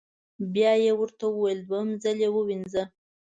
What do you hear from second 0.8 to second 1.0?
یې